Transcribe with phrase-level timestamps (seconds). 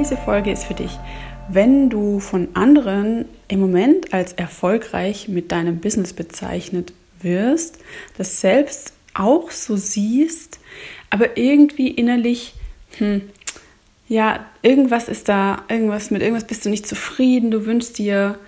[0.00, 0.98] diese Folge ist für dich.
[1.50, 7.78] Wenn du von anderen im Moment als erfolgreich mit deinem Business bezeichnet wirst,
[8.16, 10.58] das selbst auch so siehst,
[11.10, 12.54] aber irgendwie innerlich,
[12.96, 13.22] hm,
[14.08, 18.38] ja, irgendwas ist da, irgendwas mit irgendwas bist du nicht zufrieden, du wünschst dir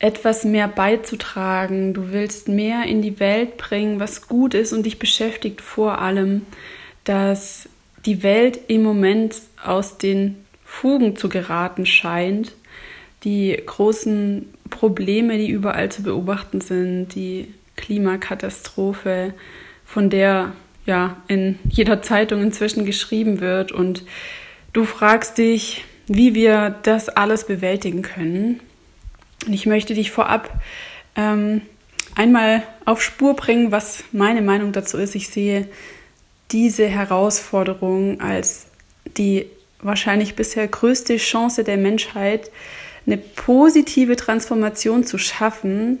[0.00, 4.98] etwas mehr beizutragen, du willst mehr in die Welt bringen, was gut ist und dich
[4.98, 6.42] beschäftigt vor allem,
[7.04, 7.68] dass
[8.06, 10.43] die Welt im Moment aus den
[10.80, 12.52] Fugen zu geraten scheint,
[13.22, 19.34] die großen Probleme, die überall zu beobachten sind, die Klimakatastrophe,
[19.84, 20.52] von der
[20.84, 24.02] ja in jeder Zeitung inzwischen geschrieben wird und
[24.72, 28.60] du fragst dich, wie wir das alles bewältigen können.
[29.46, 30.50] Und ich möchte dich vorab
[31.16, 31.62] ähm,
[32.14, 35.14] einmal auf Spur bringen, was meine Meinung dazu ist.
[35.14, 35.68] Ich sehe
[36.50, 38.66] diese Herausforderung als
[39.16, 39.46] die
[39.84, 42.50] wahrscheinlich bisher größte Chance der Menschheit,
[43.06, 46.00] eine positive Transformation zu schaffen,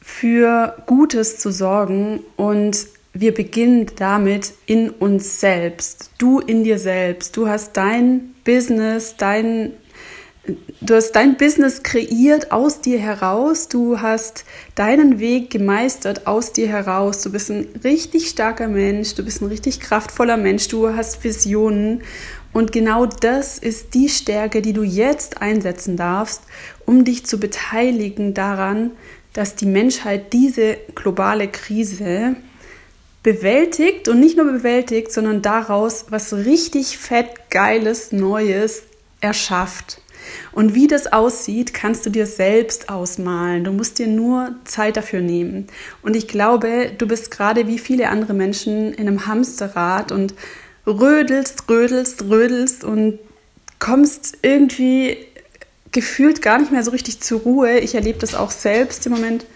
[0.00, 2.20] für Gutes zu sorgen.
[2.36, 6.10] Und wir beginnen damit in uns selbst.
[6.18, 7.36] Du in dir selbst.
[7.36, 9.72] Du hast dein Business, dein
[10.80, 14.44] du hast dein Business kreiert aus dir heraus, du hast
[14.74, 19.48] deinen Weg gemeistert aus dir heraus, du bist ein richtig starker Mensch, du bist ein
[19.48, 22.02] richtig kraftvoller Mensch, du hast Visionen
[22.52, 26.42] und genau das ist die Stärke, die du jetzt einsetzen darfst,
[26.84, 28.92] um dich zu beteiligen daran,
[29.32, 32.36] dass die Menschheit diese globale Krise
[33.22, 38.82] bewältigt und nicht nur bewältigt, sondern daraus was richtig fett, geiles, Neues
[39.20, 40.00] erschafft.
[40.52, 43.64] Und wie das aussieht, kannst du dir selbst ausmalen.
[43.64, 45.66] Du musst dir nur Zeit dafür nehmen.
[46.02, 50.34] Und ich glaube, du bist gerade wie viele andere Menschen in einem Hamsterrad und
[50.86, 53.18] rödelst, rödelst, rödelst und
[53.78, 55.18] kommst irgendwie
[55.92, 57.78] gefühlt gar nicht mehr so richtig zur Ruhe.
[57.78, 59.46] Ich erlebe das auch selbst im Moment.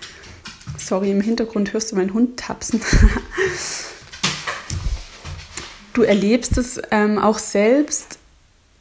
[0.79, 2.81] Sorry, im Hintergrund hörst du meinen Hund tapsen.
[5.93, 8.19] du erlebst es ähm, auch selbst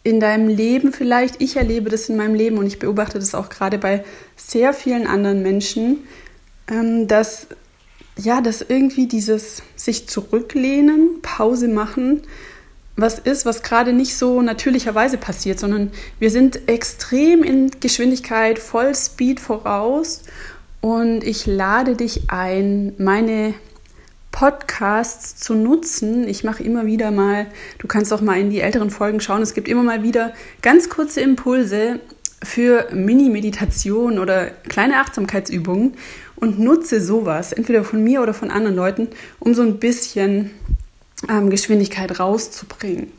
[0.04, 1.42] in deinem Leben vielleicht.
[1.42, 4.04] Ich erlebe das in meinem Leben und ich beobachte das auch gerade bei
[4.36, 6.08] sehr vielen anderen Menschen,
[6.68, 7.48] ähm, dass
[8.16, 12.22] ja, dass irgendwie dieses sich zurücklehnen, Pause machen,
[12.96, 18.94] was ist, was gerade nicht so natürlicherweise passiert, sondern wir sind extrem in Geschwindigkeit, voll
[18.96, 20.22] Speed voraus.
[20.80, 23.56] Und ich lade dich ein, meine
[24.32, 26.28] Podcasts zu nutzen.
[26.28, 27.48] Ich mache immer wieder mal,
[27.80, 30.90] du kannst auch mal in die älteren Folgen schauen, es gibt immer mal wieder ganz
[30.90, 32.00] kurze Impulse
[32.44, 35.94] für Mini-Meditation oder kleine Achtsamkeitsübungen
[36.44, 39.08] und nutze sowas, entweder von mir oder von anderen Leuten,
[39.40, 40.52] um so ein bisschen
[41.30, 43.14] ähm, Geschwindigkeit rauszubringen.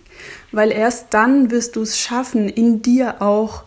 [0.53, 3.63] Weil erst dann wirst du es schaffen, in dir auch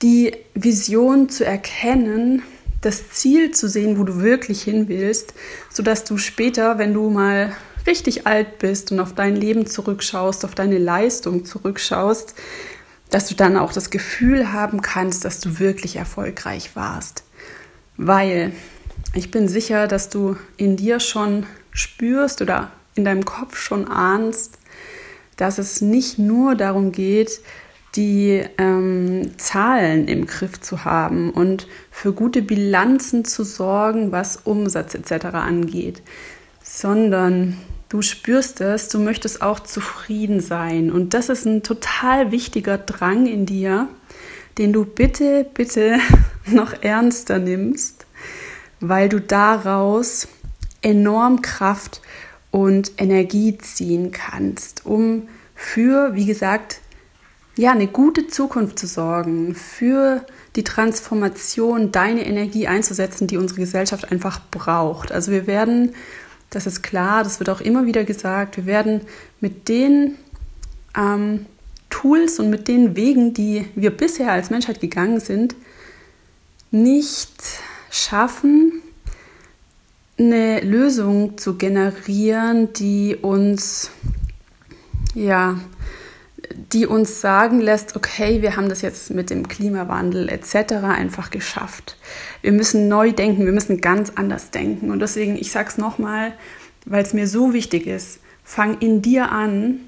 [0.00, 2.40] die Vision zu erkennen,
[2.80, 5.34] das Ziel zu sehen, wo du wirklich hin willst,
[5.70, 7.54] sodass du später, wenn du mal
[7.86, 12.34] richtig alt bist und auf dein Leben zurückschaust, auf deine Leistung zurückschaust,
[13.10, 17.24] dass du dann auch das Gefühl haben kannst, dass du wirklich erfolgreich warst.
[17.98, 18.52] Weil
[19.14, 24.58] ich bin sicher, dass du in dir schon spürst oder in deinem Kopf schon ahnst,
[25.36, 27.40] dass es nicht nur darum geht,
[27.94, 34.94] die ähm, Zahlen im Griff zu haben und für gute Bilanzen zu sorgen, was Umsatz
[34.94, 35.26] etc.
[35.32, 36.02] angeht,
[36.62, 37.56] sondern
[37.88, 40.90] du spürst es, du möchtest auch zufrieden sein.
[40.90, 43.88] Und das ist ein total wichtiger Drang in dir,
[44.58, 45.98] den du bitte, bitte
[46.46, 47.95] noch ernster nimmst,
[48.80, 50.28] weil du daraus
[50.82, 52.00] enorm Kraft
[52.50, 56.80] und Energie ziehen kannst, um für, wie gesagt,
[57.56, 60.24] ja, eine gute Zukunft zu sorgen, für
[60.56, 65.10] die Transformation deine Energie einzusetzen, die unsere Gesellschaft einfach braucht.
[65.10, 65.94] Also wir werden,
[66.50, 69.00] das ist klar, das wird auch immer wieder gesagt, wir werden
[69.40, 70.16] mit den
[70.96, 71.46] ähm,
[71.88, 75.54] Tools und mit den Wegen, die wir bisher als Menschheit gegangen sind,
[76.70, 77.30] nicht
[77.96, 78.82] schaffen,
[80.18, 83.90] eine Lösung zu generieren, die uns
[85.14, 85.56] ja
[86.72, 90.72] die uns sagen lässt, okay, wir haben das jetzt mit dem Klimawandel etc.
[90.84, 91.96] einfach geschafft.
[92.42, 94.90] Wir müssen neu denken, wir müssen ganz anders denken.
[94.90, 96.32] Und deswegen, ich sage es nochmal,
[96.84, 99.80] weil es mir so wichtig ist, fang in dir an,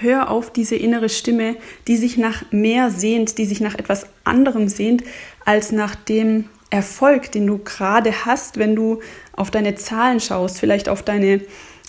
[0.00, 1.56] hör auf diese innere Stimme,
[1.86, 5.04] die sich nach mehr sehnt, die sich nach etwas anderem sehnt,
[5.44, 9.00] als nach dem Erfolg, den du gerade hast, wenn du
[9.32, 11.40] auf deine Zahlen schaust, vielleicht auf deine,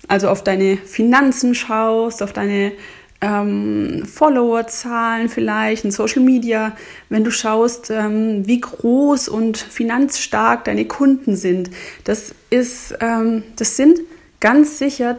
[0.07, 2.73] also auf deine Finanzen schaust, auf deine
[3.21, 6.75] ähm, Followerzahlen vielleicht in Social Media,
[7.09, 11.71] wenn du schaust, ähm, wie groß und finanzstark deine Kunden sind.
[12.03, 13.99] Das ist, ähm, das sind
[14.39, 15.17] ganz sicher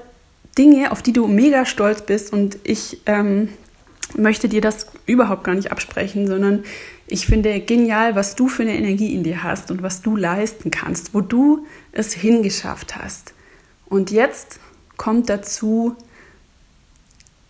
[0.56, 3.48] Dinge, auf die du mega stolz bist und ich ähm,
[4.16, 6.64] möchte dir das überhaupt gar nicht absprechen, sondern
[7.08, 10.70] ich finde genial, was du für eine Energie in dir hast und was du leisten
[10.70, 13.32] kannst, wo du es hingeschafft hast.
[13.86, 14.58] Und jetzt
[14.96, 15.94] kommt dazu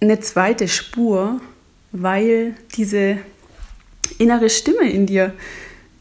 [0.01, 1.41] eine zweite Spur,
[1.93, 3.19] weil diese
[4.19, 5.33] innere Stimme in dir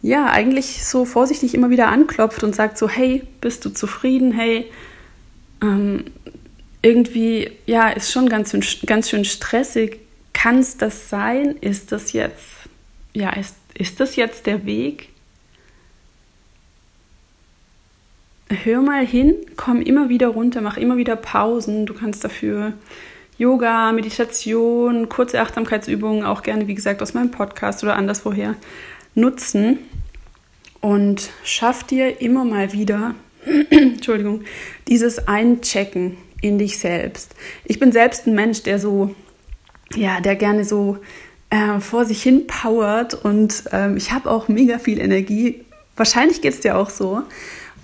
[0.02, 4.32] ja eigentlich so vorsichtig immer wieder anklopft und sagt so, hey, bist du zufrieden?
[4.34, 4.70] Hey,
[5.62, 6.06] ähm,
[6.82, 8.56] irgendwie, ja, ist schon ganz,
[8.86, 10.00] ganz schön stressig.
[10.34, 11.56] Kann es das sein?
[11.62, 12.65] Ist das jetzt,
[13.16, 15.10] ja, ist, ist das jetzt der Weg?
[18.50, 21.86] Hör mal hin, komm immer wieder runter, mach immer wieder Pausen.
[21.86, 22.74] Du kannst dafür
[23.38, 28.56] Yoga, Meditation, kurze Achtsamkeitsübungen, auch gerne, wie gesagt, aus meinem Podcast oder anderswoher
[29.16, 29.80] nutzen
[30.82, 33.16] und schaff dir immer mal wieder,
[33.70, 34.44] Entschuldigung,
[34.88, 37.34] dieses Einchecken in dich selbst.
[37.64, 39.16] Ich bin selbst ein Mensch, der so,
[39.96, 40.98] ja, der gerne so
[41.56, 45.64] äh, vor sich hin powert und ähm, ich habe auch mega viel Energie.
[45.96, 47.24] Wahrscheinlich geht es dir auch so.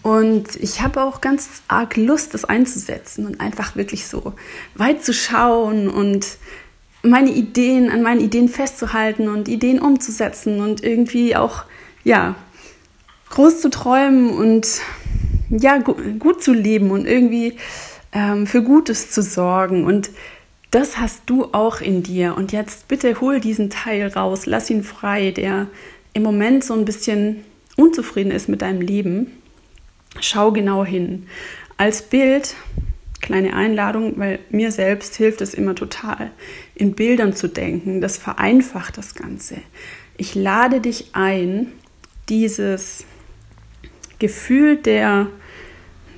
[0.03, 4.33] Und ich habe auch ganz arg Lust, das einzusetzen und einfach wirklich so
[4.75, 6.37] weit zu schauen und
[7.03, 11.63] meine Ideen, an meinen Ideen festzuhalten und Ideen umzusetzen und irgendwie auch,
[12.03, 12.35] ja,
[13.29, 14.81] groß zu träumen und
[15.49, 17.57] ja, gut zu leben und irgendwie
[18.11, 19.85] ähm, für Gutes zu sorgen.
[19.85, 20.09] Und
[20.71, 22.35] das hast du auch in dir.
[22.35, 25.67] Und jetzt bitte hol diesen Teil raus, lass ihn frei, der
[26.13, 27.43] im Moment so ein bisschen
[27.75, 29.31] unzufrieden ist mit deinem Leben.
[30.19, 31.27] Schau genau hin.
[31.77, 32.55] Als Bild,
[33.21, 36.31] kleine Einladung, weil mir selbst hilft es immer total,
[36.75, 38.01] in Bildern zu denken.
[38.01, 39.57] Das vereinfacht das Ganze.
[40.17, 41.71] Ich lade dich ein,
[42.29, 43.05] dieses
[44.19, 45.27] Gefühl der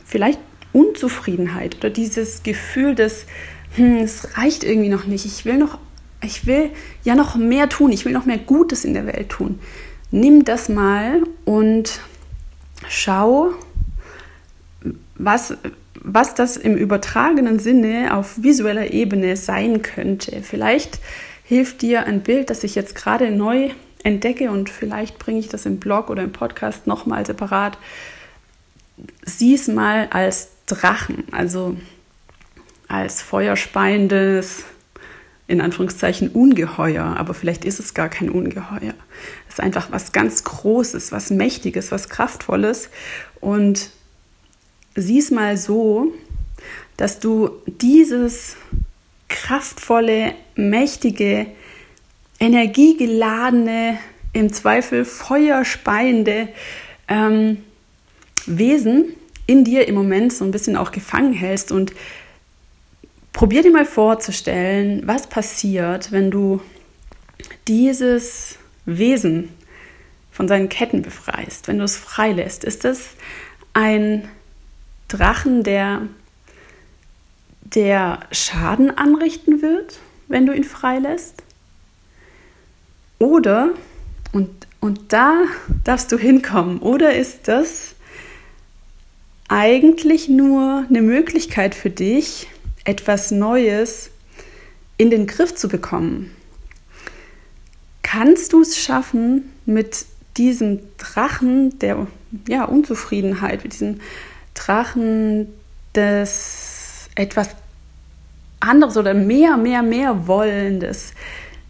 [0.05, 0.39] vielleicht
[0.73, 3.25] Unzufriedenheit oder dieses Gefühl des,
[3.75, 5.77] hm, es reicht irgendwie noch nicht, ich will noch,
[6.21, 6.69] ich will
[7.03, 9.59] ja noch mehr tun, ich will noch mehr Gutes in der Welt tun.
[10.11, 11.99] Nimm das mal und
[12.87, 13.53] schau,
[15.15, 15.55] was,
[15.95, 20.41] was das im übertragenen Sinne auf visueller Ebene sein könnte.
[20.43, 20.99] Vielleicht
[21.43, 23.71] hilft dir ein Bild, das ich jetzt gerade neu
[24.03, 27.77] entdecke und vielleicht bringe ich das im Blog oder im Podcast nochmal separat.
[29.25, 31.75] Sieh es mal als Drachen, also
[32.93, 34.65] als feuerspeiendes,
[35.47, 38.93] in Anführungszeichen Ungeheuer, aber vielleicht ist es gar kein Ungeheuer.
[39.47, 42.89] Es ist einfach was ganz Großes, was Mächtiges, was Kraftvolles
[43.41, 43.89] und
[44.95, 46.13] sieh es mal so,
[46.95, 48.57] dass du dieses
[49.27, 51.47] kraftvolle, mächtige,
[52.39, 53.97] energiegeladene,
[54.33, 56.49] im Zweifel feuerspeiende
[57.07, 57.63] ähm,
[58.45, 59.13] Wesen
[59.45, 61.93] in dir im Moment so ein bisschen auch gefangen hältst und
[63.33, 66.61] probier dir mal vorzustellen, was passiert, wenn du
[67.67, 69.49] dieses Wesen
[70.31, 72.63] von seinen Ketten befreist, wenn du es freilässt.
[72.63, 73.09] Ist das
[73.73, 74.27] ein
[75.07, 76.03] Drachen, der,
[77.61, 81.43] der Schaden anrichten wird, wenn du ihn freilässt?
[83.19, 83.69] Oder,
[84.31, 84.49] und,
[84.79, 85.43] und da
[85.83, 87.95] darfst du hinkommen, oder ist das
[89.47, 92.47] eigentlich nur eine Möglichkeit für dich,
[92.85, 94.09] etwas Neues
[94.97, 96.31] in den Griff zu bekommen?
[98.01, 100.05] Kannst du es schaffen, mit
[100.37, 102.07] diesem Drachen der
[102.47, 103.99] ja, Unzufriedenheit, mit diesem
[104.53, 105.47] Drachen
[105.95, 107.49] des etwas
[108.59, 111.13] anderes oder mehr, mehr, mehr Wollendes,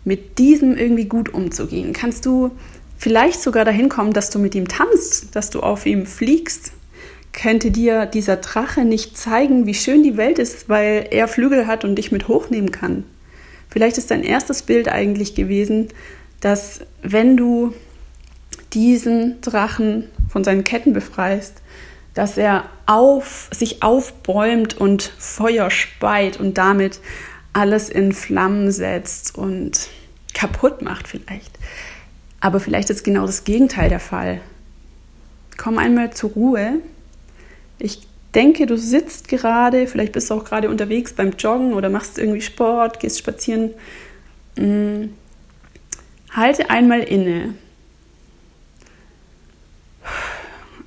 [0.06, 1.94] mit diesem irgendwie gut umzugehen?
[1.94, 2.52] Kannst du
[2.98, 6.72] vielleicht sogar dahin kommen, dass du mit ihm tanzt, dass du auf ihm fliegst?
[7.34, 11.84] Könnte dir dieser Drache nicht zeigen, wie schön die Welt ist, weil er Flügel hat
[11.84, 13.04] und dich mit hochnehmen kann?
[13.70, 15.90] Vielleicht ist dein erstes Bild eigentlich gewesen,
[16.40, 17.74] dass wenn du
[18.74, 21.62] diesen Drachen von seinen Ketten befreist,
[22.14, 27.00] dass er auf, sich aufbäumt und Feuer speit und damit
[27.54, 29.90] alles in Flammen setzt und
[30.34, 31.52] kaputt macht vielleicht.
[32.40, 34.42] Aber vielleicht ist genau das Gegenteil der Fall.
[35.58, 36.82] Komm einmal zur Ruhe.
[37.80, 38.02] Ich
[38.34, 42.42] denke, du sitzt gerade, vielleicht bist du auch gerade unterwegs beim Joggen oder machst irgendwie
[42.42, 43.74] Sport, gehst spazieren.
[44.58, 45.14] Hm.
[46.32, 47.56] Halte einmal inne.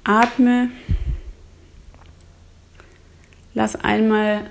[0.04, 0.70] Atme
[3.54, 4.50] Lass einmal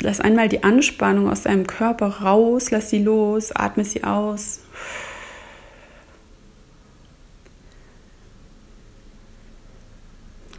[0.00, 4.60] Lass einmal die Anspannung aus deinem Körper raus, lass sie los, atme sie aus.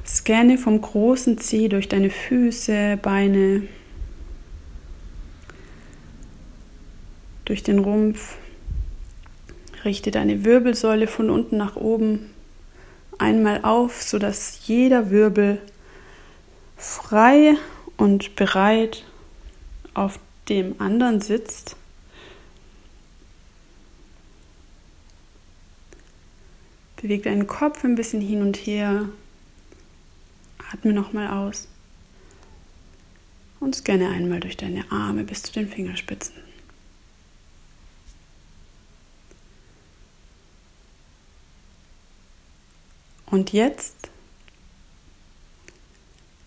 [0.05, 3.63] Scanne vom großen Zeh durch deine Füße, Beine,
[7.45, 8.37] durch den Rumpf.
[9.85, 12.29] Richte deine Wirbelsäule von unten nach oben
[13.17, 15.59] einmal auf, sodass jeder Wirbel
[16.77, 17.55] frei
[17.97, 19.03] und bereit
[19.93, 20.19] auf
[20.49, 21.75] dem anderen sitzt.
[27.01, 29.09] Beweg deinen Kopf ein bisschen hin und her.
[30.73, 31.67] Atme nochmal aus.
[33.59, 36.33] Und scanne einmal durch deine Arme bis zu den Fingerspitzen.
[43.27, 43.95] Und jetzt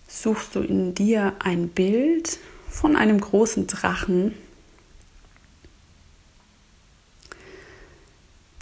[0.06, 4.34] suchst du in dir ein Bild von einem großen Drachen,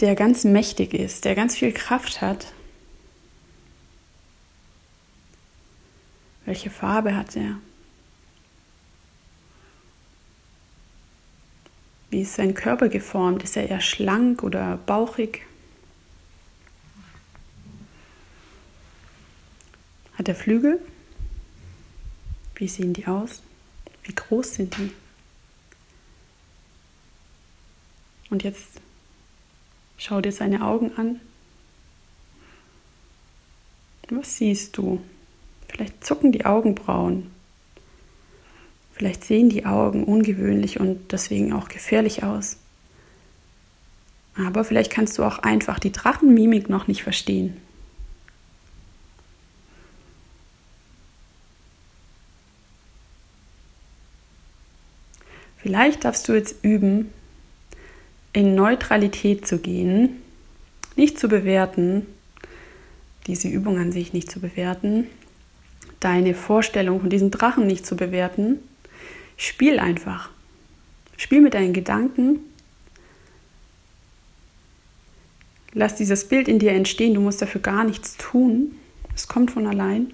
[0.00, 2.52] der ganz mächtig ist, der ganz viel Kraft hat.
[6.44, 7.58] Welche Farbe hat er?
[12.10, 13.42] Wie ist sein Körper geformt?
[13.42, 15.46] Ist er eher schlank oder bauchig?
[20.16, 20.80] Hat er Flügel?
[22.54, 23.42] Wie sehen die aus?
[24.04, 24.92] Wie groß sind die?
[28.30, 28.80] Und jetzt
[29.96, 31.20] schau dir seine Augen an.
[34.08, 35.02] Was siehst du?
[35.74, 37.30] Vielleicht zucken die Augenbrauen.
[38.92, 42.58] Vielleicht sehen die Augen ungewöhnlich und deswegen auch gefährlich aus.
[44.36, 47.56] Aber vielleicht kannst du auch einfach die Drachenmimik noch nicht verstehen.
[55.56, 57.10] Vielleicht darfst du jetzt üben,
[58.32, 60.22] in Neutralität zu gehen,
[60.94, 62.06] nicht zu bewerten,
[63.26, 65.06] diese Übung an sich nicht zu bewerten,
[66.04, 68.58] deine Vorstellung von diesem Drachen nicht zu bewerten.
[69.36, 70.30] Spiel einfach.
[71.16, 72.40] Spiel mit deinen Gedanken.
[75.72, 77.14] Lass dieses Bild in dir entstehen.
[77.14, 78.76] Du musst dafür gar nichts tun.
[79.14, 80.12] Es kommt von allein.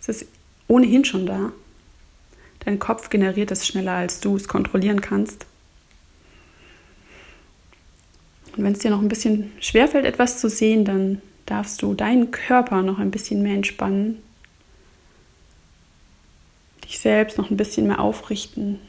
[0.00, 0.26] Es ist
[0.68, 1.52] ohnehin schon da.
[2.60, 5.46] Dein Kopf generiert es schneller, als du es kontrollieren kannst.
[8.56, 12.30] Und wenn es dir noch ein bisschen schwerfällt, etwas zu sehen, dann darfst du deinen
[12.30, 14.22] Körper noch ein bisschen mehr entspannen,
[16.88, 18.80] dich selbst noch ein bisschen mehr aufrichten.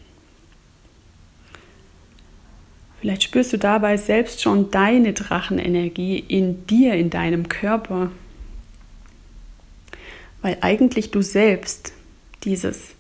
[3.00, 8.12] Vielleicht spürst du dabei selbst schon deine Drachenenergie in dir, in deinem Körper,
[10.42, 11.94] weil eigentlich du selbst
[12.44, 12.92] dieses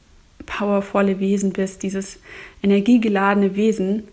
[0.46, 2.20] powervolle Wesen bist, dieses
[2.62, 4.03] energiegeladene Wesen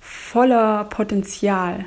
[0.00, 1.84] voller Potenzial,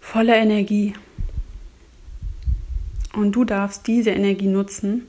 [0.00, 0.94] voller Energie.
[3.14, 5.06] Und du darfst diese Energie nutzen,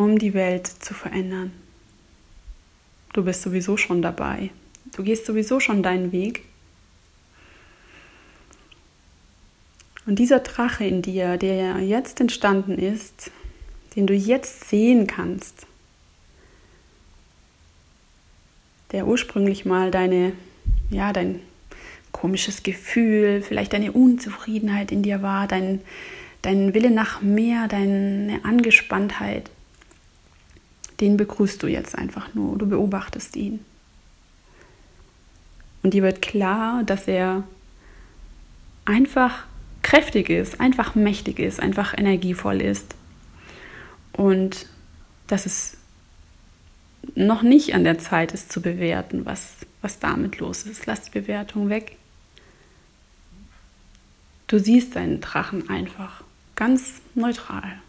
[0.00, 1.52] um die Welt zu verändern.
[3.12, 4.50] Du bist sowieso schon dabei.
[4.96, 6.44] Du gehst sowieso schon deinen Weg.
[10.06, 13.30] Und dieser Drache in dir, der jetzt entstanden ist,
[13.94, 15.66] den du jetzt sehen kannst,
[18.92, 20.32] der ursprünglich mal deine,
[20.88, 21.40] ja, dein
[22.10, 25.80] komisches Gefühl, vielleicht deine Unzufriedenheit in dir war, dein,
[26.42, 29.50] dein Wille nach mehr, deine Angespanntheit,
[31.00, 33.64] den begrüßt du jetzt einfach nur, du beobachtest ihn.
[35.82, 37.44] Und dir wird klar, dass er
[38.84, 39.44] einfach
[39.82, 42.94] kräftig ist, einfach mächtig ist, einfach energievoll ist
[44.12, 44.66] und
[45.26, 45.78] dass es
[47.14, 50.86] noch nicht an der Zeit ist zu bewerten, was, was damit los ist.
[50.86, 51.96] Lass die Bewertung weg.
[54.48, 56.22] Du siehst deinen Drachen einfach
[56.56, 57.80] ganz neutral.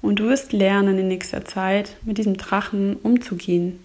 [0.00, 3.80] Und du wirst lernen in nächster Zeit mit diesem Drachen umzugehen.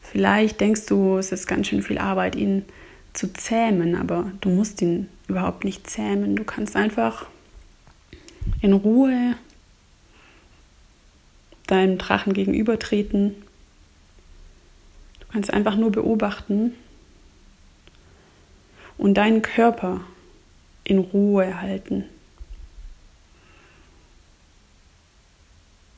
[0.00, 2.64] Vielleicht denkst du, es ist ganz schön viel Arbeit, ihn
[3.12, 6.36] zu zähmen, aber du musst ihn überhaupt nicht zähmen.
[6.36, 7.26] Du kannst einfach
[8.60, 9.36] in Ruhe
[11.66, 13.34] deinem Drachen gegenübertreten.
[15.20, 16.72] Du kannst einfach nur beobachten
[18.98, 20.00] und deinen Körper
[20.84, 22.04] in Ruhe halten.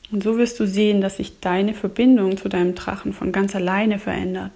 [0.09, 3.99] Und so wirst du sehen, dass sich deine Verbindung zu deinem Drachen von ganz alleine
[3.99, 4.53] verändert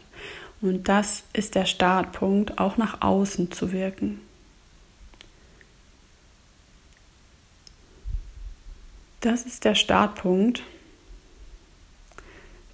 [0.61, 4.21] Und das ist der Startpunkt, auch nach außen zu wirken.
[9.19, 10.63] Das ist der Startpunkt,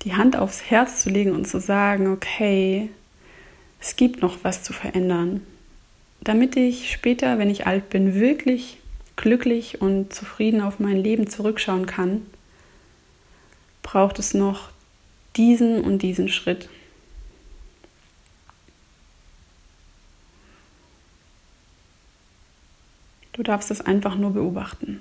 [0.03, 2.89] die Hand aufs Herz zu legen und zu sagen, okay,
[3.81, 5.41] es gibt noch was zu verändern,
[6.27, 8.79] damit ich später, wenn ich alt bin, wirklich
[9.15, 12.25] glücklich und zufrieden auf mein Leben zurückschauen kann,
[13.81, 14.69] braucht es noch
[15.37, 16.67] diesen und diesen Schritt.
[23.31, 24.99] Du darfst es einfach nur beobachten.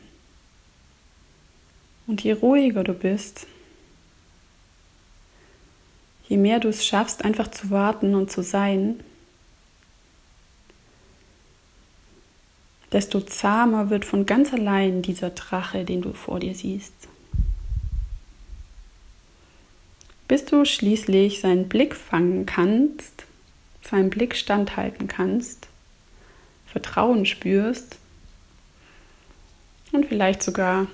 [2.07, 3.49] Und je ruhiger du bist,
[6.29, 9.01] je mehr du es schaffst, einfach zu warten und zu sein,
[12.93, 16.95] desto zahmer wird von ganz allein dieser Drache, den du vor dir siehst.
[20.29, 23.27] Bis du schließlich seinen Blick fangen kannst,
[23.83, 25.69] seinen Blick standhalten kannst,
[26.67, 27.99] Vertrauen spürst
[29.93, 30.89] und vielleicht sogar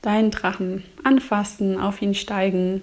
[0.00, 2.80] deinen Drachen anfassen, auf ihn steigen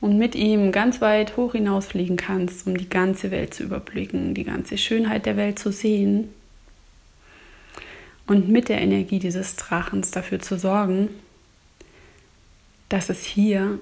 [0.00, 4.44] und mit ihm ganz weit hoch hinausfliegen kannst, um die ganze Welt zu überblicken, die
[4.44, 6.32] ganze Schönheit der Welt zu sehen
[8.28, 11.08] und mit der Energie dieses Drachens dafür zu sorgen,
[12.88, 13.80] dass es hier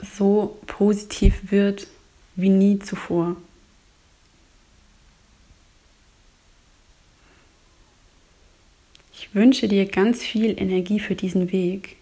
[0.00, 1.88] so positiv wird
[2.36, 3.36] wie nie zuvor.
[9.14, 11.96] Ich wünsche dir ganz viel Energie für diesen Weg.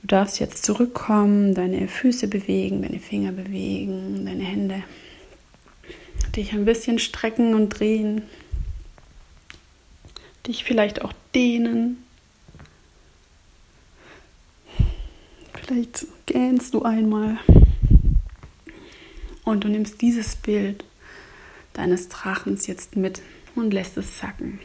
[0.00, 4.82] Du darfst jetzt zurückkommen, deine Füße bewegen, deine Finger bewegen, deine Hände.
[6.34, 8.22] Dich ein bisschen strecken und drehen.
[10.46, 12.04] Dich vielleicht auch dehnen.
[15.54, 17.38] Vielleicht gähnst du einmal.
[19.44, 20.84] Und du nimmst dieses Bild
[21.72, 23.22] deines Drachens jetzt mit
[23.54, 24.60] und lässt es sacken.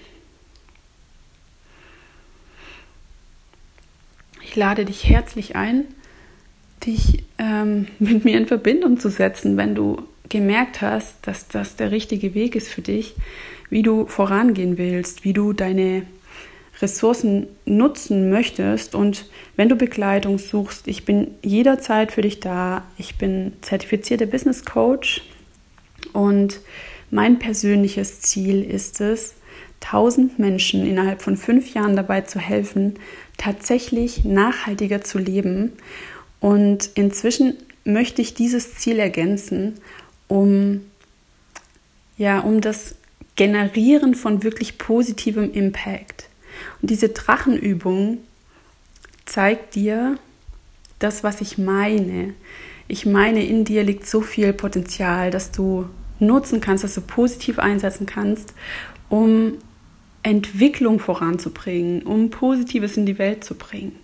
[4.43, 5.85] Ich lade dich herzlich ein,
[6.85, 11.91] dich ähm, mit mir in Verbindung zu setzen, wenn du gemerkt hast, dass das der
[11.91, 13.15] richtige Weg ist für dich,
[13.71, 16.03] wie du vorangehen willst, wie du deine
[16.81, 22.83] Ressourcen nutzen möchtest und wenn du Begleitung suchst, ich bin jederzeit für dich da.
[22.97, 25.21] Ich bin zertifizierter Business Coach
[26.13, 26.59] und
[27.09, 29.35] mein persönliches Ziel ist es,
[29.81, 32.95] 1000 Menschen innerhalb von fünf Jahren dabei zu helfen,
[33.37, 35.73] tatsächlich nachhaltiger zu leben.
[36.39, 39.75] Und inzwischen möchte ich dieses Ziel ergänzen,
[40.27, 40.81] um,
[42.17, 42.95] ja, um das
[43.35, 46.29] Generieren von wirklich positivem Impact.
[46.81, 48.19] Und diese Drachenübung
[49.25, 50.17] zeigt dir
[50.99, 52.33] das, was ich meine.
[52.87, 55.87] Ich meine, in dir liegt so viel Potenzial, dass du
[56.19, 58.53] nutzen kannst, dass du positiv einsetzen kannst,
[59.09, 59.57] um
[60.23, 63.95] Entwicklung voranzubringen, um Positives in die Welt zu bringen.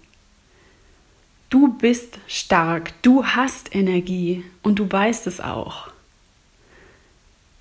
[1.50, 5.92] Du bist stark, du hast Energie und du weißt es auch.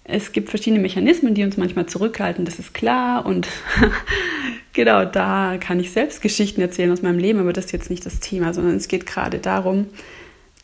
[0.08, 3.26] Es gibt verschiedene Mechanismen, die uns manchmal zurückhalten, das ist klar.
[3.26, 3.48] Und
[4.72, 8.06] genau da kann ich selbst Geschichten erzählen aus meinem Leben, aber das ist jetzt nicht
[8.06, 9.88] das Thema, sondern es geht gerade darum,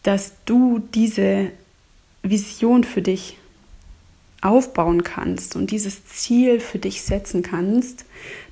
[0.05, 1.51] dass du diese
[2.23, 3.37] Vision für dich
[4.43, 8.05] aufbauen kannst und dieses Ziel für dich setzen kannst,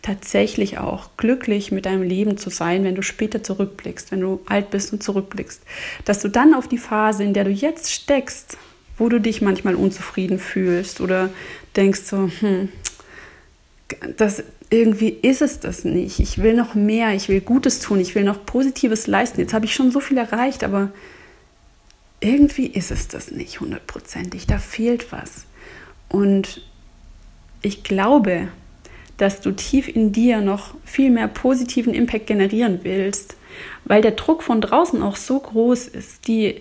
[0.03, 4.71] tatsächlich auch glücklich mit deinem Leben zu sein, wenn du später zurückblickst, wenn du alt
[4.71, 5.63] bist und zurückblickst,
[6.05, 8.57] dass du dann auf die Phase, in der du jetzt steckst,
[9.01, 11.31] wo du dich manchmal unzufrieden fühlst oder
[11.75, 12.69] denkst so, hm,
[14.17, 16.21] das irgendwie ist es das nicht.
[16.21, 19.41] Ich will noch mehr, ich will Gutes tun, ich will noch Positives leisten.
[19.41, 20.93] Jetzt habe ich schon so viel erreicht, aber
[22.21, 24.47] irgendwie ist es das nicht hundertprozentig.
[24.47, 25.47] Da fehlt was.
[26.09, 26.63] Und
[27.63, 28.49] ich glaube,
[29.17, 33.35] dass du tief in dir noch viel mehr positiven Impact generieren willst,
[33.85, 36.29] weil der Druck von draußen auch so groß ist.
[36.29, 36.61] Die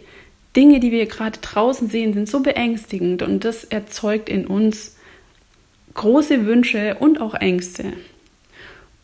[0.55, 4.97] Dinge, die wir gerade draußen sehen, sind so beängstigend und das erzeugt in uns
[5.93, 7.93] große Wünsche und auch Ängste.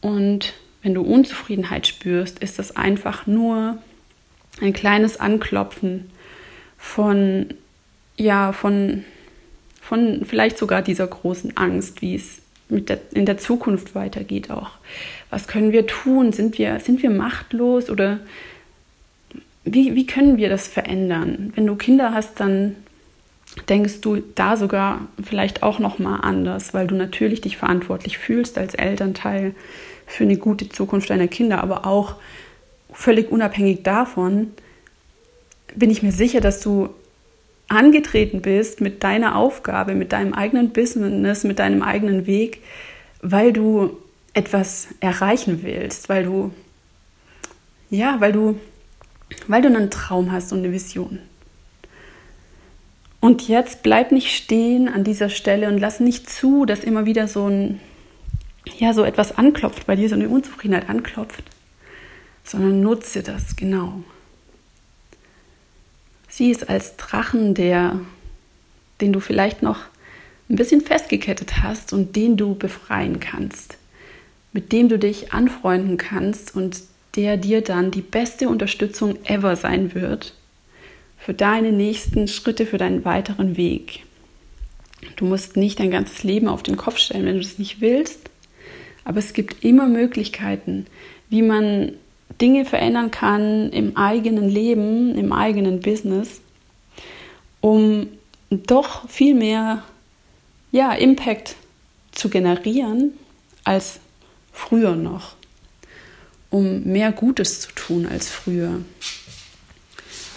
[0.01, 3.77] Und wenn du Unzufriedenheit spürst, ist das einfach nur
[4.61, 6.09] ein kleines Anklopfen
[6.77, 7.53] von
[8.17, 9.03] ja, von
[9.81, 14.71] von vielleicht sogar dieser großen Angst, wie es mit der, in der Zukunft weitergeht auch.
[15.29, 16.33] Was können wir tun?
[16.33, 18.19] Sind wir, sind wir machtlos oder
[19.65, 21.51] wie, wie können wir das verändern?
[21.55, 22.75] Wenn du Kinder hast, dann
[23.67, 28.57] denkst du da sogar vielleicht auch noch mal anders, weil du natürlich dich verantwortlich fühlst
[28.57, 29.55] als Elternteil
[30.05, 32.15] für eine gute Zukunft deiner Kinder, aber auch
[32.91, 34.51] völlig unabhängig davon
[35.75, 36.89] bin ich mir sicher, dass du
[37.67, 42.61] angetreten bist mit deiner Aufgabe, mit deinem eigenen Business, mit deinem eigenen Weg,
[43.21, 43.97] weil du
[44.33, 46.53] etwas erreichen willst, weil du
[47.89, 48.59] ja, weil du
[49.47, 51.19] weil du einen Traum hast und eine Vision.
[53.19, 57.27] Und jetzt bleib nicht stehen an dieser Stelle und lass nicht zu, dass immer wieder
[57.27, 57.79] so ein
[58.77, 61.43] ja, so etwas anklopft bei dir, so eine Unzufriedenheit anklopft,
[62.43, 64.03] sondern nutze das genau.
[66.27, 67.99] Sieh es als Drachen, der,
[69.01, 69.79] den du vielleicht noch
[70.49, 73.77] ein bisschen festgekettet hast und den du befreien kannst,
[74.51, 76.81] mit dem du dich anfreunden kannst und
[77.15, 80.33] der dir dann die beste Unterstützung ever sein wird
[81.17, 84.03] für deine nächsten Schritte, für deinen weiteren Weg.
[85.15, 88.29] Du musst nicht dein ganzes Leben auf den Kopf stellen, wenn du es nicht willst,
[89.03, 90.85] aber es gibt immer Möglichkeiten,
[91.29, 91.93] wie man
[92.41, 96.41] Dinge verändern kann im eigenen Leben, im eigenen Business,
[97.61, 98.07] um
[98.49, 99.83] doch viel mehr
[100.71, 101.55] ja, Impact
[102.11, 103.13] zu generieren
[103.63, 103.99] als
[104.51, 105.35] früher noch,
[106.55, 108.79] um mehr Gutes zu tun als früher,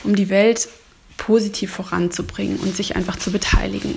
[0.03, 0.69] um die Welt
[1.17, 3.95] positiv voranzubringen und sich einfach zu beteiligen.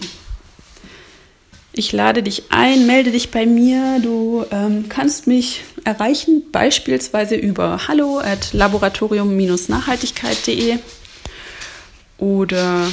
[1.73, 3.99] Ich lade dich ein, melde dich bei mir.
[4.03, 10.77] Du ähm, kannst mich erreichen, beispielsweise über hallo at laboratorium-nachhaltigkeit.de
[12.19, 12.87] oder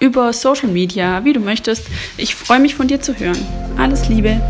[0.00, 1.84] über Social Media, wie du möchtest.
[2.16, 3.38] Ich freue mich von dir zu hören.
[3.76, 4.40] Alles Liebe.